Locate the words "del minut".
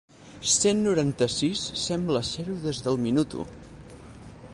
2.87-3.37